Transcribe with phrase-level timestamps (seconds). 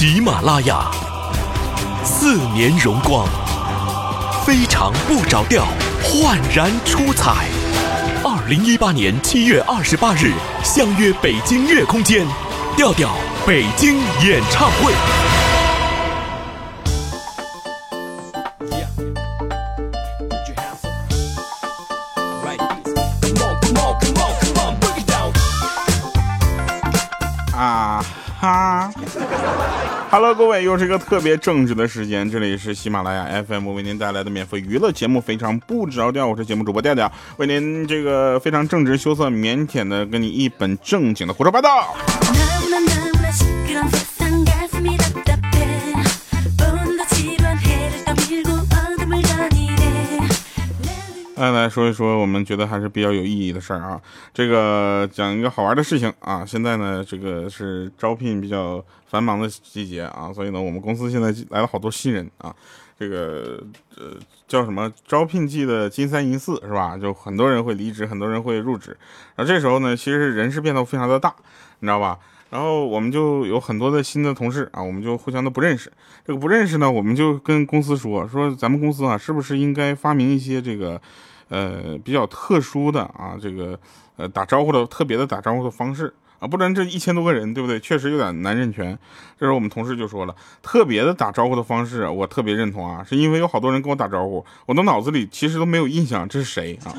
[0.00, 0.90] 喜马拉雅，
[2.02, 3.28] 四年荣光，
[4.46, 5.66] 非常不着调，
[6.02, 7.44] 焕然出彩。
[8.24, 10.32] 二零一八年七月二十八日，
[10.64, 12.26] 相约北京乐空间，
[12.78, 13.10] 调调
[13.46, 14.94] 北京演唱会。
[30.10, 41.94] ！Hello，各位，又是一个特别正直的时间，这里是喜马拉雅 FM 为您带来的免费娱乐节目，非常不着调，我是节目主播调调，为您这个非常正直、羞涩、腼腆的跟你一本正经的胡说八道。
[51.40, 54.00] 来来说一说，我们觉得还是比较有意义的事儿啊。
[54.34, 56.44] 这个讲一个好玩的事情啊。
[56.44, 62.54] 现在呢，这个是招聘比较繁忙的季节啊，所以呢，我们公司现在来了好多新人啊。
[62.98, 63.58] 这个
[63.96, 64.16] 呃
[64.46, 66.98] 叫什么招聘季的金三银四是吧？
[66.98, 68.94] 就很多人会离职，很多人会入职。
[69.34, 71.34] 然后这时候呢，其实人事变动非常的大，
[71.78, 72.18] 你知道吧？
[72.50, 75.90] 然后我们就有很多的新的同事啊，我们就互相都不认识。
[76.26, 81.00] 这个不认识呢，我们就跟公司说说，咱们公司啊，是不是应该发明一些这个。
[81.52, 83.76] 呃，比较特殊的啊，这个
[84.14, 87.80] 呃打招呼的特别的打招呼的方式啊，不然这一千多个人，对不对？
[87.80, 88.96] 确实有点难认全。
[89.36, 96.94] 这时候我们同事就说了，特别的打招呼的方式，我特别认同啊，是因为有好多人跟我打招呼，我的脑子里其实都没有印象这是谁啊，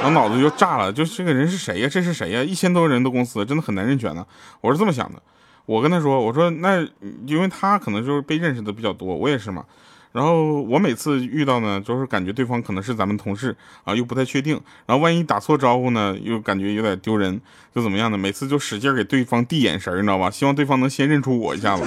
[0.00, 1.88] 然后脑子就炸了，就这个人是谁呀？
[1.90, 2.42] 这是谁呀？
[2.42, 4.24] 一千多人的公司真的很难认全呢。
[4.60, 5.20] 我是这么想的，
[5.66, 6.86] 我跟他说，我说那
[7.26, 9.64] 因为他可能就是被认识的比较多，我也是嘛。
[10.12, 14.58] 然后我每次遇到呢，就是感觉对方可能是咱们同事啊，又不太确定。
[14.86, 17.38] 然后万一打错招呼呢，又感觉有点丢人，
[17.74, 18.16] 就怎么样呢？
[18.16, 20.30] 每次就使劲给对方递眼神，你知道吧？
[20.30, 21.84] 希望对方能先认出我一下子。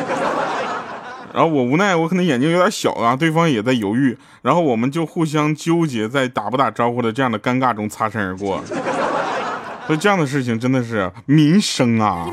[1.33, 4.17] 然后我无奈，我可能眼睛有点小啊，对方也在犹豫。
[4.41, 8.61] 然后我们就互相纠结在打不打招呼的这样的尴尬中擦身而过。
[9.87, 12.27] 所以这样的事情真的是民生啊。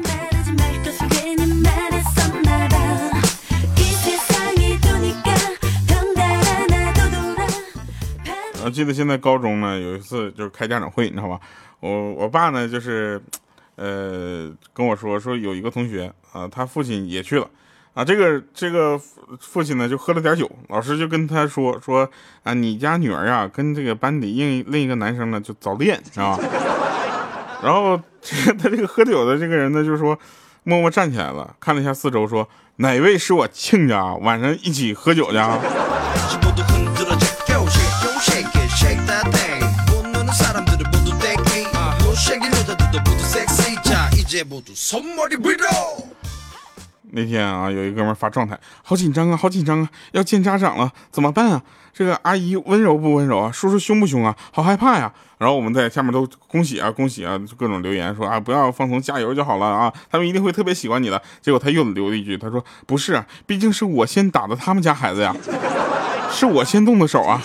[8.65, 11.41] 我记得现在高中呢，有一次就是开家长会，你知道吧？
[11.81, 13.21] 我我爸呢就是，
[13.77, 17.49] 呃，跟我说说有一个同学啊，他父亲也去了
[17.95, 18.05] 啊。
[18.05, 19.01] 这个这个
[19.41, 22.09] 父亲呢就喝了点酒，老师就跟他说说
[22.43, 26.45] 啊，你家女儿呀跟这个班里另另一个男生呢就早恋，知道吧？
[27.63, 30.19] 然后他这个喝酒的这个人呢，就说
[30.65, 34.15] 默默站起来了，看了一下四周，说哪位是我亲家？
[34.15, 35.59] 晚上一起喝酒去啊。
[47.13, 51.63] 那天啊，有一哥们发状态，好紧张啊，好紧张啊，要见家长了，怎么办啊？
[51.93, 53.51] 这个阿姨温柔不温柔啊？
[53.51, 54.37] 叔叔凶不凶啊？
[54.53, 55.13] 好害怕呀！
[55.39, 61.21] 然后我们在下面都恭喜啊，恭喜啊，各种留言说啊，不要放松，加油就好了啊，他们一定会特别喜欢你的。
[61.41, 65.35] 结果他又留了一句，他说不是，毕竟是我先打的他们家孩子呀，
[66.31, 67.43] 是我先动的手啊。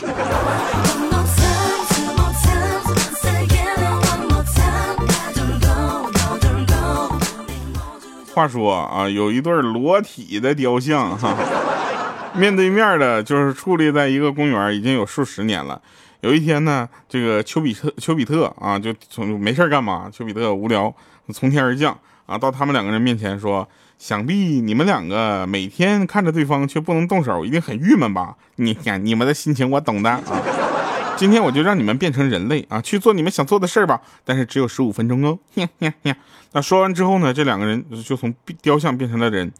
[8.34, 11.38] 话说啊，有一对裸体的雕像哈，
[12.34, 15.80] 面对面的，就是矗立在一个公园，已经有数十年了。
[16.22, 20.10] 有一天呢，这个丘比特丘比特啊，就从没事干嘛？
[20.12, 20.92] 丘比特无聊，
[21.32, 21.96] 从天而降
[22.26, 23.68] 啊，到他们两个人面前说
[24.00, 28.36] ：“想必你们两个每天看着对方却不能动手，一定很郁闷吧？
[28.56, 30.22] 你看你们的心情我懂的啊。
[31.16, 34.02] 今天我就让你们变成人类啊，去做你们想做的事儿吧。
[34.26, 35.38] 但是只有十五分钟哦。
[36.52, 39.56] 那说完之后呢，这两个人就从雕像变成了人，知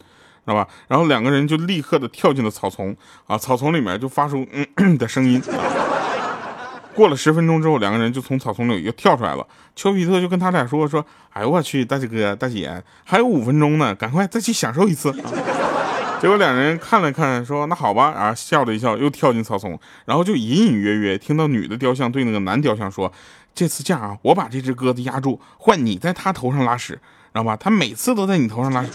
[0.46, 0.68] 道吧？
[0.88, 2.94] 然后两个人就立刻的跳进了草丛
[3.26, 5.40] 啊，草丛里面就发出嗯的声音。
[6.94, 9.44] 过了十分钟之后，两个人就从草丛里又跳出来了。
[9.74, 15.63] 丘比特就跟他俩说说：“哎呦我去，大姐哥大姐，还有五分钟呢，赶快再去享受一次。”啊
[16.24, 23.12] 结果两人看了看，说：“那好吧。”啊，笑了一笑，又跳进草丛，然后就隐隐约约听到女的雕像对那个男雕像说。
[23.54, 27.00] 这次这样啊，我把这只鸽子压住，换你在他头上拉屎，知
[27.34, 27.54] 道吧？
[27.58, 28.88] 他每次都在你头上拉屎。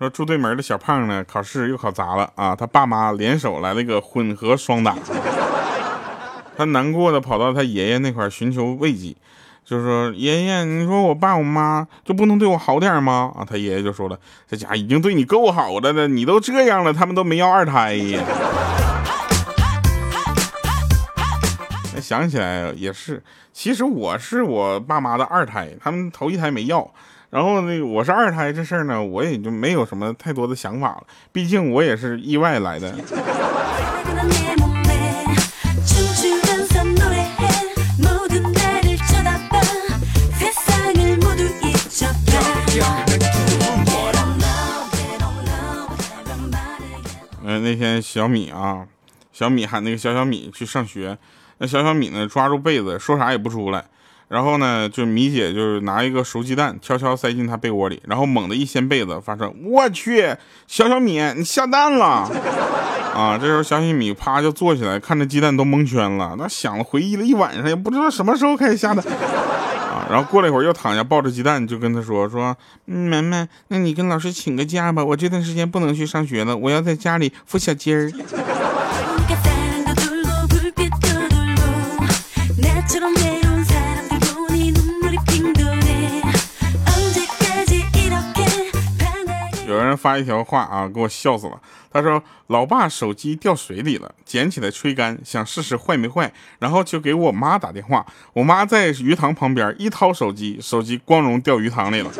[0.00, 2.54] 说住对门的小胖呢，考试又考砸了啊！
[2.56, 4.94] 他爸妈联手来了一个混合双打，
[6.56, 9.16] 他难过的跑到他爷爷那块寻求慰藉。
[9.64, 13.32] 就说，爷爷，你说我爸我妈就不能对我好点吗？
[13.34, 18.22] 啊，他爷爷就说了，这家已经对你够好的了，你都这样了，他们都没要二胎呀。
[21.98, 23.22] 想起来也是，
[23.54, 26.86] 其实我是我爸妈的二胎，他们头一胎没要。
[27.30, 32.94] 然后那个我是二胎这事儿呢，我也就没有什么太多的想法了，毕竟我也是意外来的。
[47.64, 48.86] 那天小米啊，
[49.32, 51.18] 小米喊那个小小米去上学，
[51.58, 53.84] 那小小米呢抓住被子说啥也不出来。
[54.28, 60.34] 然后呢，就米姐就是拿一个熟鸡蛋悄悄塞进他被窝里，然后猛地一掀被子，发生我去，
[60.66, 62.28] 小小米你下蛋了
[63.14, 63.38] 啊！
[63.38, 69.02] 这时候小小米啪就坐起来，看着鸡蛋都蒙圈了，那想了回忆了一晚上，也不知道什么时候开始下的
[70.08, 78.10] 然后过了一会儿又躺下抱着鸡蛋，就跟他说说，萌萌，那你跟老师请个假吧，我这段时间不能去上学了，我要在家里孵小鸡儿。
[90.04, 91.58] 发一条话啊，给我笑死了。
[91.90, 98.04] 他说：“老爸手机掉水里了，捡起来吹干，想试试坏没坏，然后就给我妈打电话。
[98.34, 102.10] 我妈在鱼塘旁边，一掏手机，手机光荣掉鱼塘里了。”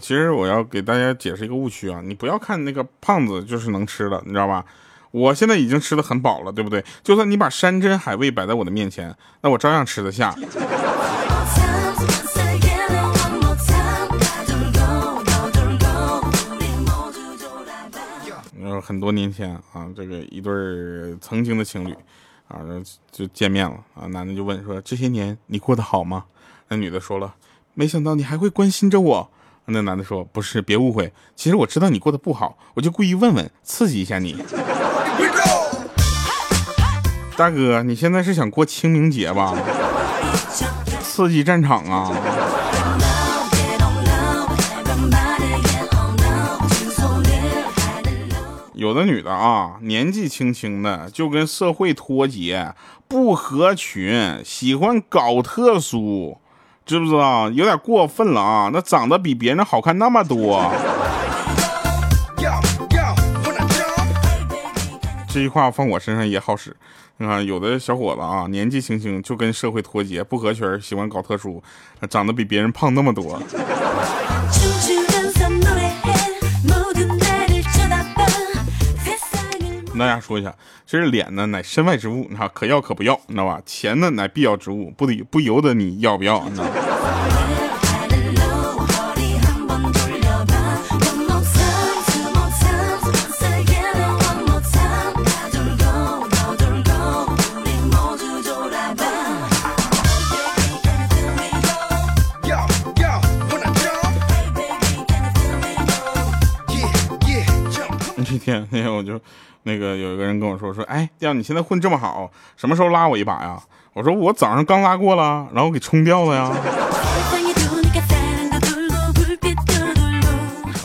[0.00, 4.64] 其实我要给大家解释一个误区啊，你不要看那个胖子就是能吃的，你知道吧？
[5.10, 6.84] 我现在已经吃的很饱了，对不对？
[7.02, 10.34] 就算你把山珍海味摆在我的面前，那我照样吃得下。
[18.60, 20.52] 呃，很多年前啊，这个一对
[21.20, 21.94] 曾经的情侣
[22.48, 22.60] 啊，
[23.10, 26.24] 就见面了啊，男的就问说：“这些年你过得好吗？”
[26.68, 27.34] 那女的说了
[27.72, 29.30] ：“没想到你还会关心着我。”
[29.70, 34.36] 那男的说：“不是，别误会，其实我知道你过得不好，我就故意问问，刺激一下你。”
[37.36, 39.54] 大哥，你现在是想过清明节吧？
[41.00, 42.10] 刺激战场啊！
[48.74, 52.74] 有的女的啊，年纪轻轻的就跟社会脱节，
[53.06, 56.38] 不合群，喜欢搞特殊，
[56.84, 57.48] 知不知道？
[57.50, 58.70] 有点过分了啊！
[58.72, 60.72] 那长得比别人好看那么多。
[65.38, 66.74] 这句话放我身上也好使。
[67.18, 71.62] 你看，有的小伙子啊，年纪轻轻就跟社会脱节，不合群，喜欢搞特殊，
[72.10, 73.40] 长得比别人胖那么多。
[79.86, 80.52] 跟大家说一下，
[80.84, 83.62] 其实脸呢乃身外之物，啊，可要可不要，你知道吧？
[83.64, 86.70] 钱呢乃必要之物，不得不由得你要不要，你知道吗？
[108.58, 109.20] 天，那天我就
[109.62, 113.60] 那个有一个人跟我说说，哎，调你现在混这么好，什么时候拉我一把呀？
[113.94, 116.52] 我说我早上刚拉过了，然后给冲掉了呀。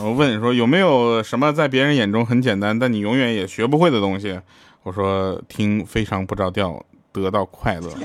[0.02, 4.40] 我问你说有没有什么在别人眼中很简单，但你永远也学不会的东西？
[4.84, 7.90] 我说听非常不着调，得到快乐。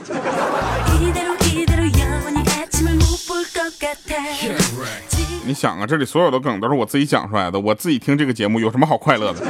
[5.48, 9.40] 你想啊，这里所有的梗都是我自己讲出来的，我自己听这个节目有什么好快乐的？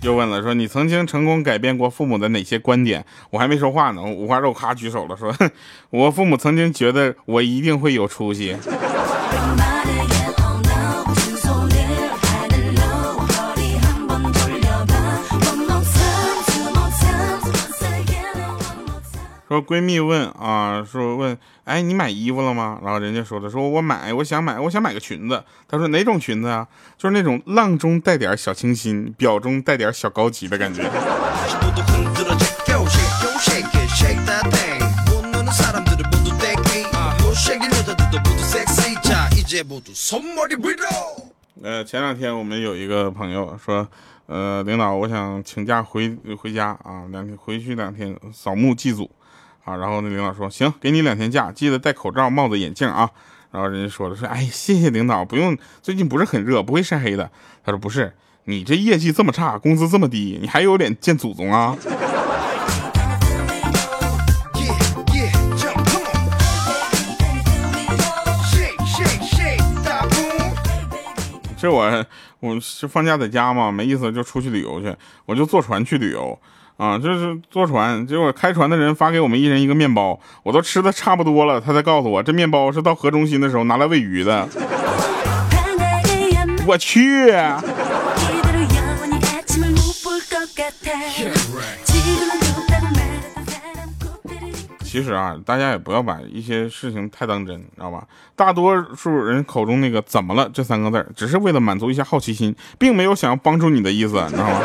[0.00, 3.04] 又问了，说你曾经成功改变过父母的哪些观点？
[3.30, 5.32] 我还没说话呢，五花肉咔举手了，说
[5.90, 8.56] 我父母曾经觉得我一定会有出息。
[19.52, 22.80] 说闺蜜问啊，说问，哎，你买衣服了吗？
[22.82, 25.44] 然后人家说的，说我买，我想买，我想买个裙子。
[25.68, 26.66] 她说哪种裙子啊？
[26.96, 30.84] 就是那种浪中带点小清新，表中带点小高级的感觉。
[41.62, 43.86] 呃，前两天我们有一个朋友说，
[44.24, 49.10] 呃，领导，我想请假回回家啊，两天回去两天扫墓祭祖。
[49.64, 53.10] 啊，然后那领导说，行，给你两天假，记得戴口罩、帽子、眼镜啊。
[53.50, 57.30] 然后人家说了说，哎，谢谢领导，不用，最近不是很热，不会晒黑的。
[57.64, 58.14] 他说不是，
[58.44, 61.76] 你这业绩这么差，工资这么低，你还有脸见祖宗啊？
[71.56, 72.06] 这我
[72.40, 76.36] 我是放假在家嘛，没意思就出去旅游去，我就坐船去旅游。
[76.82, 84.48] 啊，就是坐船，结果开船的人发给我们一人一个面包，我都吃的差不多了，他才告诉我这面包是到河中心的时候拿来喂鱼的。
[86.66, 87.32] 我去。
[94.82, 98.04] 其实啊，大家也不要把一些事情太当真，知道吧？
[98.34, 104.60] 大多数人口中那个“怎么了”这三个字，只是为了满足一下好奇心，并没有想要帮助你的意思，你知道吗？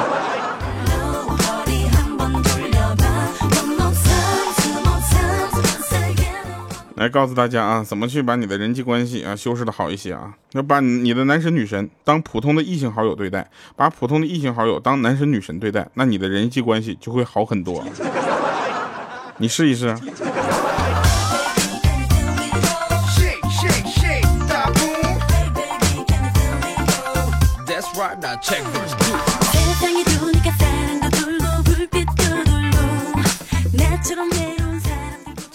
[6.97, 10.33] 来告诉大家啊，怎么去把你的人际关系啊修饰的好一些啊？
[10.53, 17.85] 要把你的男神女神当普通的异性好友对待，把普通的异性好友当男神女神对待，那你的人际关系就会好很多。
[19.37, 19.95] 你试一试。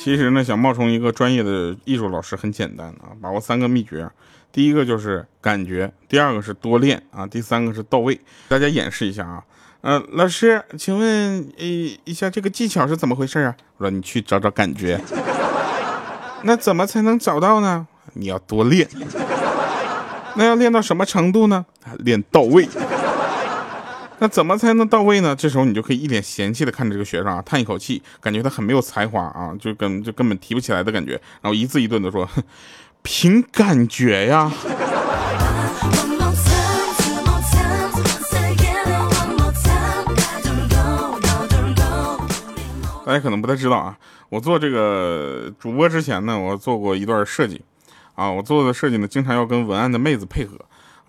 [0.02, 4.10] 其实呢，想冒充一个专业的艺术老师很简单啊，把握三个秘诀。
[4.50, 8.20] 第一个就是感觉，第二个是多练啊，第三个是到位。
[8.48, 9.44] 大家演示一下啊。
[9.82, 13.54] 嗯，老师，请问一一下这个技巧是怎么回事啊？
[13.76, 15.00] 我说你去找找感觉。
[16.42, 17.86] 那怎么才能找到呢？
[18.14, 18.88] 你要多练。
[20.34, 21.64] 那要练到什么程度呢？
[22.00, 22.68] 练到位。
[24.22, 25.34] 那怎么才能到位呢？
[25.34, 32.28] 这时候你就可以一脸嫌弃的看着这个学生啊，叹一口气，感觉他很没有才华啊，就根就根本提不起来的感觉，然后一字一顿的说，
[33.02, 34.52] 凭感觉呀。
[43.04, 43.98] 大家可能不太知道啊，
[44.28, 47.60] 我做这个主播之前呢，我做过一段设计，
[48.14, 50.56] 啊，我做的设计呢，经常要跟文案的妹子配合，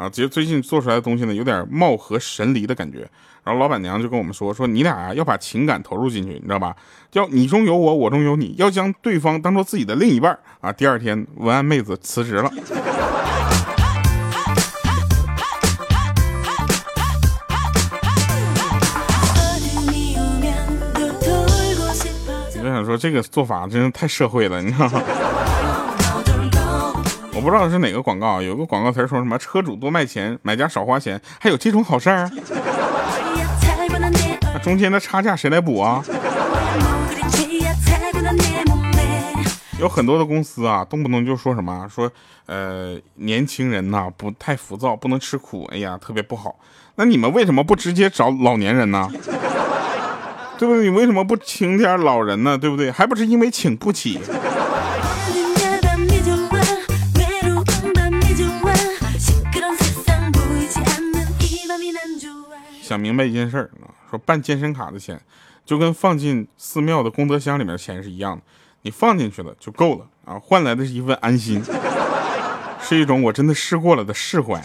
[0.03, 3.10] 啊，其实最近做出来的东西呢，有点貌合神离的感觉，
[3.41, 6.75] 然后老板娘就跟我们说，说你俩啊要把情感投入进去，你知道吧？
[7.13, 10.74] 要你中有我，我中有你，要将对方当做自己的另一半啊。
[10.74, 12.51] 第二天，文案妹子辞职了。
[22.62, 25.01] 我想说这个做法真是太社会了，你知道吗？
[27.36, 32.30] 我不知道是哪个广告，有个广告词说什么“车主多卖钱，买家少花钱”，还有这种好事儿？
[34.42, 36.04] 那中间的差价谁来补啊？
[39.80, 42.10] 有很多的公司啊，动不动就说什么说
[42.46, 46.56] 呃年轻人呐不太浮躁，不能吃苦，哎呀特别不好。
[46.96, 49.10] 那你们为什么不直接找老年人呢？
[50.58, 50.84] 对不对？
[50.84, 52.58] 你为什么不请点老人呢？
[52.58, 52.92] 对不对？
[52.92, 54.20] 还不是因为请不起。
[62.93, 65.19] 想明白一件事儿啊，说办健身卡的钱，
[65.65, 68.43] 就跟放进寺庙的功德箱里面的钱是一样的，
[68.83, 71.59] 你放进去了就够了啊，换来的是一份安心，
[72.79, 74.62] 是一种我真的试过了的释怀。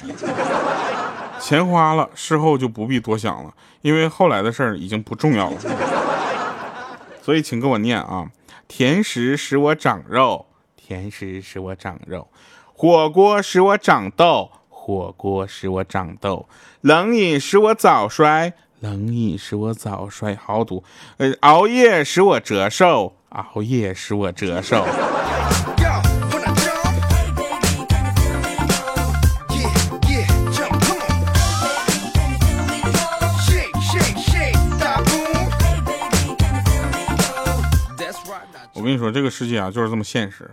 [1.41, 5.57] 钱花了，事后就不必多想了，因为后来的事儿已经不重要了。
[7.23, 8.31] 所以，请跟我念啊：
[8.67, 10.45] 甜食使我长肉，
[10.77, 12.29] 甜食使我长肉；
[12.75, 14.51] 火锅使我长痘，
[14.89, 16.47] 火锅使我长痘；
[16.81, 20.35] 冷饮使我早衰，冷饮使我早衰。
[20.35, 20.83] 好赌。
[21.19, 24.87] 呃，熬夜使我折寿，熬夜使我折寿。
[38.73, 40.51] 我跟你说，这个世界啊，就是这么现实，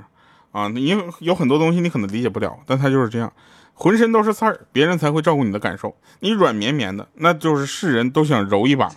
[0.52, 3.32] 啊，因为有很多东西你可能理解不了，但它就是这样，
[3.76, 5.96] 浑身都是刺儿，别人才会照顾你的感受。
[6.22, 8.90] 你软绵绵的，那就是世人都想揉一把，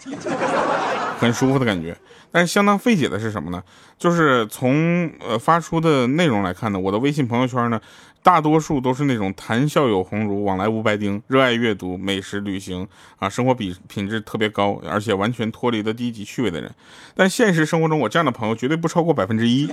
[1.19, 1.97] 很舒服的感觉。
[2.31, 3.63] 但是相当费解的是什么呢？
[3.99, 7.81] 就是从呃发出的内容来看呢，我的微信朋友圈呢，
[8.23, 12.87] 大多数都是那种谈笑有鸿儒，往来无白丁，热爱阅读、美食、旅行
[13.19, 16.71] 啊，生活比品质特别高，而且完全脱离了低级趣味的人。
[17.17, 19.67] 但现实生活中，我这样的朋友绝对不超过百分之一。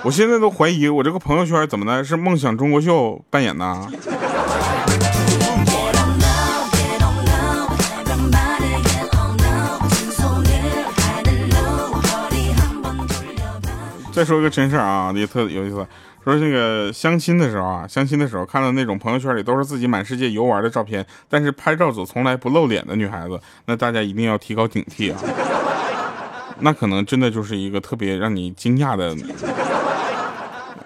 [0.04, 3.86] 我现在都怀疑我这个朋友圈怎么的，是梦想中国秀扮演的。
[14.12, 15.86] 再说一个真事啊，也特有意思。
[16.24, 25.20] 说这个相亲的时候啊，相亲的时候看到那种朋友圈里都是自己满世界游玩的照片，但是拍照组从来不露脸的女孩子，那大家一定要提高警惕啊。
[26.60, 29.16] 那可能真的就是一个特别让你惊讶的，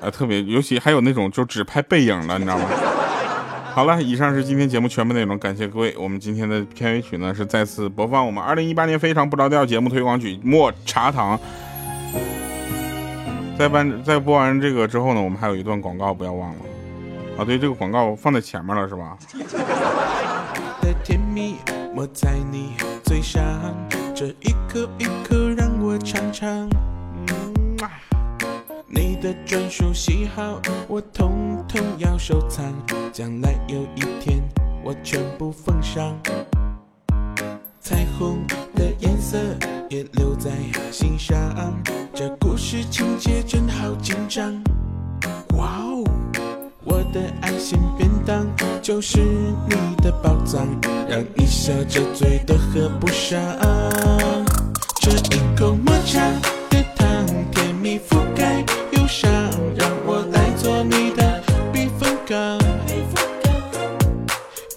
[0.01, 2.65] 呃，特别尤其还有那种就只拍背影的，你知道吗？
[3.75, 5.93] 好了，以上是今天节目全部内容，感谢各位。
[5.99, 11.37] 我们今天的片尾曲呢是再次播放我们二零一八年非常不着调节目推广曲《莫茶糖》。
[13.59, 16.57] 在办在播完这个之后呢，我们还有一段广告，不要忘了。
[17.37, 19.17] 啊，对，这个广告放在前面了，是吧？
[20.81, 21.57] 的甜蜜
[21.93, 23.43] 抹在你嘴上，
[24.15, 25.44] 这一颗一颗
[26.05, 26.69] 让我尝尝。
[28.87, 32.65] 你的专属喜好，我统统要收藏，
[33.13, 34.43] 将来有一天
[34.85, 36.15] 我全部奉上。
[37.81, 38.39] 彩虹
[38.75, 39.39] 的颜色
[39.89, 40.51] 也留在
[40.93, 41.39] 心上，
[42.13, 44.63] 这故事情节真好紧张。
[45.57, 46.05] 哇哦！
[46.85, 48.47] 我的爱心便当
[48.83, 49.21] 就是
[49.69, 50.67] 你的宝藏，
[51.09, 53.41] 让你笑着嘴都合不上。
[55.05, 56.19] 这一口抹茶
[56.71, 57.07] 的糖，
[57.51, 59.31] 甜蜜覆盖忧伤，
[59.77, 62.59] 让我来做你的避风港。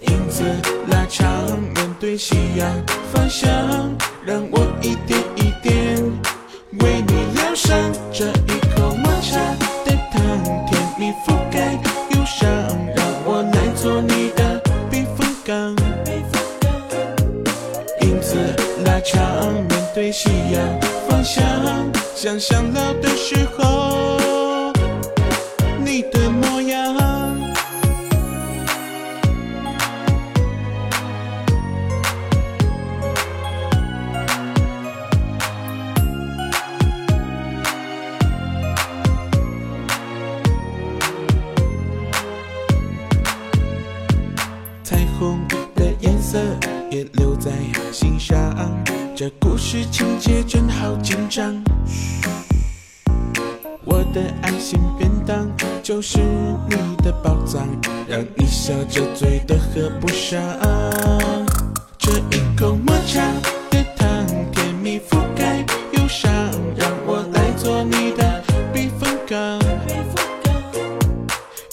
[0.02, 0.44] 影子
[0.90, 1.32] 拉长，
[1.74, 2.70] 面对夕阳
[3.14, 3.50] 方向，
[4.26, 5.96] 让我一点一点
[6.82, 7.74] 为你疗伤。
[8.12, 8.60] 这一
[22.40, 24.72] 想老的时候
[25.84, 26.96] 你的模样。
[44.84, 45.40] 彩虹
[45.74, 46.38] 的颜色
[46.92, 47.52] 也留在
[47.92, 48.97] 心上。
[49.18, 51.52] 这故事情节真好紧张，
[53.84, 55.50] 我的爱心便当
[55.82, 56.20] 就是
[56.70, 57.68] 你的宝藏，
[58.08, 60.40] 让你笑着嘴都合不上。
[61.98, 63.20] 这一口抹茶
[63.72, 64.08] 的糖，
[64.52, 66.32] 甜蜜覆盖忧伤，
[66.76, 69.60] 让我来做你的避风港。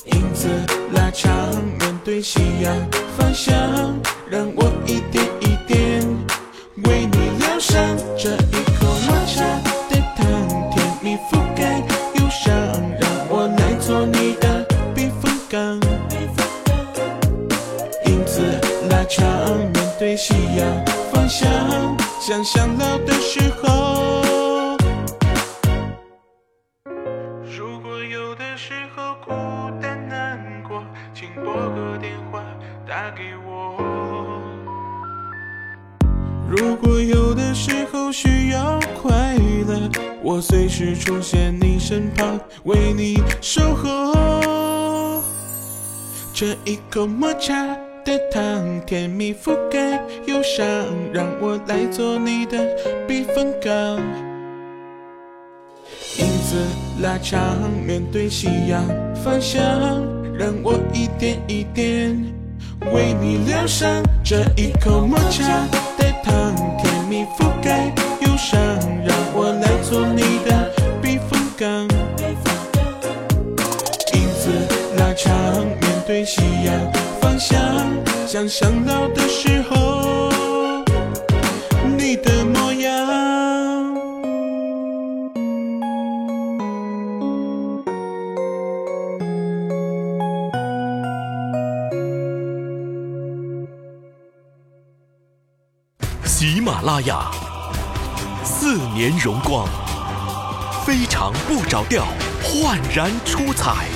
[0.06, 0.48] 影子
[0.94, 1.30] 拉长，
[1.78, 2.74] 面对夕阳
[3.18, 3.52] 方向，
[22.44, 24.76] 想老的时候。
[27.42, 29.30] 如果有的时候孤
[29.80, 32.44] 单难过，请拨个电话
[32.86, 33.80] 打给我。
[36.46, 39.90] 如果有的时候需要快乐，
[40.22, 45.22] 我随时出现你身旁，为你守候。
[46.34, 47.54] 这一口抹茶
[48.04, 50.66] 的糖，甜蜜覆盖忧伤，
[51.12, 52.58] 让我来做你的
[53.08, 53.72] 避风港。
[56.18, 56.66] 影子
[57.02, 57.40] 拉长，
[57.86, 59.62] 面对夕阳方向，
[60.38, 62.16] 让我一点一点
[62.92, 64.02] 为你疗伤。
[64.22, 65.66] 这一口抹茶
[65.98, 66.04] 的。
[66.24, 68.58] 糖甜蜜覆盖忧伤，
[69.04, 70.70] 让我来做你的
[71.02, 71.68] 避风港。
[74.14, 74.50] 影子
[74.96, 75.34] 拉长，
[76.06, 77.58] 对夕阳方向，
[78.26, 80.82] 想象老的时候
[81.96, 83.94] 你的模样。
[96.26, 97.30] 喜马拉雅，
[98.44, 99.66] 四年荣光，
[100.84, 102.04] 非常不着调，
[102.42, 103.86] 焕然出彩。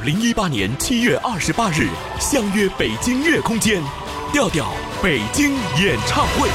[0.00, 1.86] 二零一八年七月二十八日，
[2.18, 3.82] 相约北京乐空间，
[4.32, 6.48] 调调北京演唱会。